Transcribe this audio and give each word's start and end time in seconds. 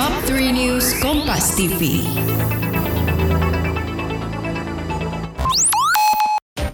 Top 0.00 0.16
3 0.32 0.56
News 0.56 0.96
Kompas 1.04 1.52
TV. 1.60 2.00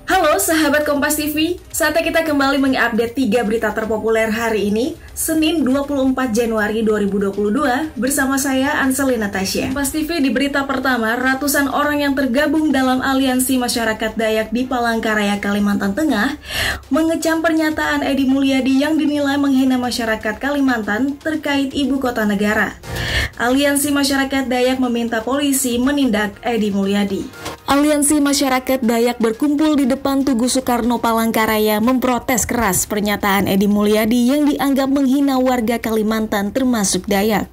Halo 0.06 0.38
sahabat 0.38 0.87
Kompas 0.87 1.18
TV, 1.18 1.58
saatnya 1.74 2.06
kita 2.06 2.22
kembali 2.22 2.62
mengupdate 2.62 3.18
tiga 3.18 3.42
berita 3.42 3.74
terpopuler 3.74 4.30
hari 4.30 4.70
ini, 4.70 4.94
Senin 5.10 5.66
24 5.66 6.30
Januari 6.30 6.86
2022, 6.86 7.98
bersama 7.98 8.39
saya 8.39 8.79
Anselina 8.79 9.27
Tasya. 9.27 9.74
Kompas 9.74 9.90
TV 9.90 10.22
di 10.22 10.30
berita 10.30 10.62
pertama, 10.62 11.18
ratusan 11.18 11.66
orang 11.66 12.06
yang 12.06 12.14
tergabung 12.14 12.70
dalam 12.70 13.02
aliansi 13.02 13.58
masyarakat 13.58 14.14
Dayak 14.14 14.54
di 14.54 14.70
Palangkaraya, 14.70 15.43
Kalimantan 15.43 15.98
Tengah, 15.98 16.38
mengecam 16.95 17.43
pernyataan 17.43 18.06
Edi 18.06 18.30
Mulyadi 18.30 18.86
yang 18.86 18.95
dinilai 18.95 19.34
menghina 19.34 19.82
masyarakat 19.82 20.38
Kalimantan 20.38 21.18
terkait 21.18 21.74
ibu 21.74 21.98
kota 21.98 22.22
negara. 22.22 22.79
Aliansi 23.37 23.93
Masyarakat 23.93 24.48
Dayak 24.48 24.80
meminta 24.80 25.20
polisi 25.20 25.77
menindak 25.77 26.41
Edi 26.41 26.73
Mulyadi. 26.73 27.29
Aliansi 27.69 28.16
Masyarakat 28.16 28.80
Dayak 28.80 29.20
berkumpul 29.20 29.77
di 29.77 29.84
depan 29.84 30.24
Tugu 30.24 30.48
Soekarno 30.48 30.97
Palangkaraya 31.05 31.77
memprotes 31.84 32.48
keras 32.48 32.88
pernyataan 32.88 33.45
Edi 33.45 33.69
Mulyadi 33.69 34.33
yang 34.33 34.48
dianggap 34.48 34.88
menghina 34.88 35.37
warga 35.37 35.77
Kalimantan 35.77 36.48
termasuk 36.57 37.05
Dayak. 37.05 37.52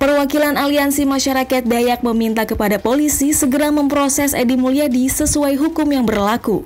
Perwakilan 0.00 0.56
Aliansi 0.56 1.04
Masyarakat 1.04 1.68
Dayak 1.68 2.00
meminta 2.00 2.48
kepada 2.48 2.80
polisi 2.80 3.36
segera 3.36 3.68
memproses 3.68 4.32
Edi 4.32 4.56
Mulyadi 4.56 5.04
sesuai 5.12 5.60
hukum 5.60 5.84
yang 5.92 6.08
berlaku. 6.08 6.64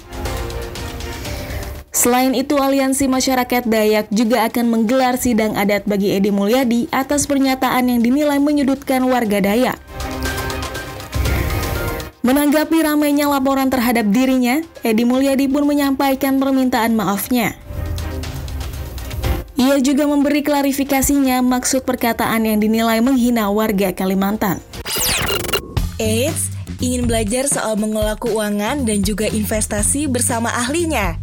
Selain 1.99 2.31
itu, 2.31 2.55
Aliansi 2.55 3.11
Masyarakat 3.11 3.67
Dayak 3.67 4.07
juga 4.15 4.47
akan 4.47 4.71
menggelar 4.71 5.19
sidang 5.19 5.59
adat 5.59 5.83
bagi 5.83 6.15
Edi 6.15 6.31
Mulyadi 6.31 6.87
atas 6.95 7.27
pernyataan 7.27 7.91
yang 7.91 7.99
dinilai 7.99 8.39
menyudutkan 8.39 9.03
warga 9.03 9.43
Dayak. 9.43 9.83
Menanggapi 12.23 12.87
ramainya 12.87 13.27
laporan 13.27 13.67
terhadap 13.67 14.07
dirinya, 14.15 14.63
Edi 14.87 15.03
Mulyadi 15.03 15.51
pun 15.51 15.67
menyampaikan 15.67 16.39
permintaan 16.39 16.95
maafnya. 16.95 17.59
Ia 19.59 19.83
juga 19.83 20.07
memberi 20.07 20.47
klarifikasinya 20.47 21.43
maksud 21.43 21.83
perkataan 21.83 22.47
yang 22.47 22.63
dinilai 22.63 23.03
menghina 23.03 23.51
warga 23.51 23.91
Kalimantan. 23.91 24.63
Eits, 25.99 26.47
ingin 26.79 27.11
belajar 27.11 27.51
soal 27.51 27.75
mengelola 27.75 28.15
keuangan 28.15 28.87
dan 28.87 29.03
juga 29.03 29.27
investasi 29.27 30.07
bersama 30.07 30.55
ahlinya? 30.55 31.19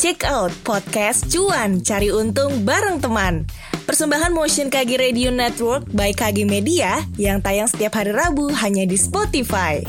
Check 0.00 0.24
out 0.24 0.48
podcast 0.64 1.28
Cuan 1.28 1.84
Cari 1.84 2.08
Untung 2.08 2.64
bareng 2.64 3.04
teman. 3.04 3.44
Persembahan 3.84 4.32
Motion 4.32 4.72
KG 4.72 4.96
Radio 4.96 5.28
Network 5.28 5.92
by 5.92 6.16
KG 6.16 6.48
Media 6.48 7.04
yang 7.20 7.44
tayang 7.44 7.68
setiap 7.68 8.00
hari 8.00 8.08
Rabu 8.08 8.48
hanya 8.48 8.88
di 8.88 8.96
Spotify. 8.96 9.84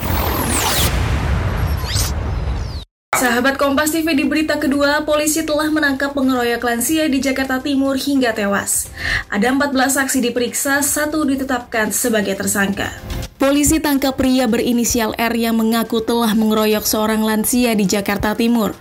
Sahabat 3.15 3.55
Kompas 3.55 3.95
TV 3.95 4.11
di 4.11 4.27
berita 4.27 4.59
kedua, 4.59 5.07
polisi 5.07 5.47
telah 5.47 5.71
menangkap 5.71 6.11
pengeroyok 6.11 6.59
lansia 6.59 7.07
di 7.07 7.23
Jakarta 7.23 7.63
Timur 7.63 7.95
hingga 7.95 8.35
tewas. 8.35 8.91
Ada 9.31 9.55
14 9.55 9.95
saksi 9.95 10.19
diperiksa, 10.27 10.83
satu 10.83 11.23
ditetapkan 11.23 11.95
sebagai 11.95 12.35
tersangka. 12.35 12.91
Polisi 13.39 13.79
tangkap 13.79 14.19
pria 14.19 14.43
berinisial 14.43 15.15
R 15.15 15.33
yang 15.39 15.55
mengaku 15.55 16.03
telah 16.03 16.35
mengeroyok 16.35 16.83
seorang 16.83 17.23
lansia 17.23 17.71
di 17.79 17.87
Jakarta 17.87 18.35
Timur. 18.35 18.75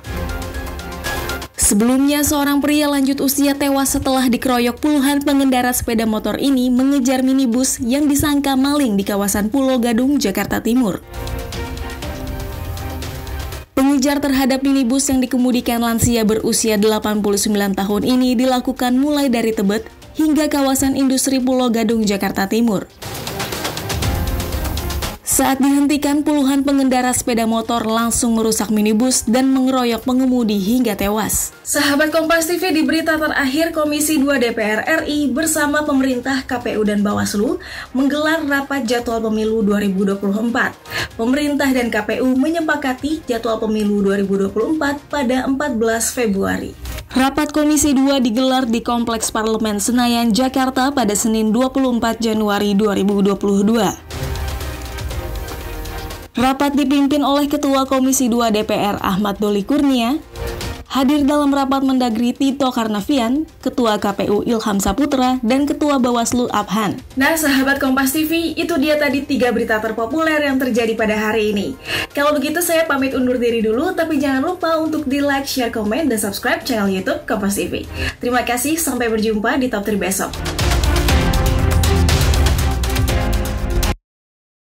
Sebelumnya, 1.70 2.26
seorang 2.26 2.58
pria 2.58 2.90
lanjut 2.90 3.22
usia 3.22 3.54
tewas 3.54 3.94
setelah 3.94 4.26
dikeroyok 4.26 4.82
puluhan 4.82 5.22
pengendara 5.22 5.70
sepeda 5.70 6.02
motor 6.02 6.34
ini 6.34 6.66
mengejar 6.66 7.22
minibus 7.22 7.78
yang 7.78 8.10
disangka 8.10 8.58
maling 8.58 8.98
di 8.98 9.06
kawasan 9.06 9.54
Pulau 9.54 9.78
Gadung, 9.78 10.18
Jakarta 10.18 10.58
Timur. 10.58 10.98
Pengejar 13.78 14.18
terhadap 14.18 14.66
minibus 14.66 15.06
yang 15.14 15.22
dikemudikan 15.22 15.78
lansia 15.78 16.26
berusia 16.26 16.74
89 16.74 17.22
tahun 17.54 18.02
ini 18.02 18.34
dilakukan 18.34 18.98
mulai 18.98 19.30
dari 19.30 19.54
Tebet 19.54 19.86
hingga 20.18 20.50
kawasan 20.50 20.98
industri 20.98 21.38
Pulau 21.38 21.70
Gadung, 21.70 22.02
Jakarta 22.02 22.50
Timur. 22.50 22.90
Saat 25.40 25.56
dihentikan, 25.56 26.20
puluhan 26.20 26.68
pengendara 26.68 27.16
sepeda 27.16 27.48
motor 27.48 27.88
langsung 27.88 28.36
merusak 28.36 28.68
minibus 28.68 29.24
dan 29.24 29.48
mengeroyok 29.48 30.04
pengemudi 30.04 30.60
hingga 30.60 30.92
tewas. 31.00 31.56
Sahabat 31.64 32.12
Kompas 32.12 32.44
TV 32.44 32.76
di 32.76 32.84
berita 32.84 33.16
terakhir, 33.16 33.72
Komisi 33.72 34.20
2 34.20 34.36
DPR 34.36 34.84
RI 35.00 35.32
bersama 35.32 35.80
pemerintah 35.80 36.44
KPU 36.44 36.84
dan 36.84 37.00
Bawaslu 37.00 37.56
menggelar 37.96 38.44
rapat 38.44 38.84
jadwal 38.84 39.24
pemilu 39.32 39.64
2024. 39.64 41.16
Pemerintah 41.16 41.72
dan 41.72 41.88
KPU 41.88 42.36
menyepakati 42.36 43.24
jadwal 43.24 43.64
pemilu 43.64 44.04
2024 44.12 45.08
pada 45.08 45.48
14 45.48 45.56
Februari. 46.20 46.76
Rapat 47.16 47.56
Komisi 47.56 47.96
2 47.96 48.20
digelar 48.20 48.68
di 48.68 48.84
Kompleks 48.84 49.32
Parlemen 49.32 49.80
Senayan, 49.80 50.36
Jakarta 50.36 50.92
pada 50.92 51.16
Senin 51.16 51.48
24 51.48 52.20
Januari 52.20 52.76
2022. 52.76 54.20
Rapat 56.30 56.78
dipimpin 56.78 57.26
oleh 57.26 57.50
Ketua 57.50 57.90
Komisi 57.90 58.30
2 58.30 58.54
DPR 58.54 59.02
Ahmad 59.02 59.42
Doli 59.42 59.66
Kurnia. 59.66 60.14
Hadir 60.86 61.26
dalam 61.26 61.50
rapat 61.50 61.82
Mendagri 61.82 62.30
Tito 62.30 62.70
Karnavian, 62.70 63.50
Ketua 63.58 63.98
KPU 63.98 64.46
Ilham 64.46 64.78
Saputra, 64.78 65.42
dan 65.42 65.66
Ketua 65.66 65.98
Bawaslu 65.98 66.46
Abhan. 66.54 67.02
Nah, 67.18 67.34
sahabat 67.34 67.82
Kompas 67.82 68.14
TV, 68.14 68.54
itu 68.54 68.74
dia 68.78 68.94
tadi 68.94 69.26
tiga 69.26 69.50
berita 69.50 69.82
terpopuler 69.82 70.38
yang 70.38 70.58
terjadi 70.58 70.94
pada 70.94 71.18
hari 71.18 71.50
ini. 71.50 71.74
Kalau 72.14 72.30
begitu, 72.34 72.62
saya 72.62 72.86
pamit 72.86 73.10
undur 73.14 73.34
diri 73.34 73.58
dulu, 73.58 73.90
tapi 73.94 74.22
jangan 74.22 74.54
lupa 74.54 74.78
untuk 74.78 75.10
di 75.10 75.18
like, 75.18 75.50
share, 75.50 75.74
komen, 75.74 76.06
dan 76.06 76.18
subscribe 76.18 76.62
channel 76.62 76.86
YouTube 76.90 77.26
Kompas 77.26 77.58
TV. 77.58 77.86
Terima 78.22 78.46
kasih, 78.46 78.78
sampai 78.78 79.10
berjumpa 79.10 79.58
di 79.58 79.66
Top 79.66 79.82
3 79.82 79.98
besok. 79.98 80.30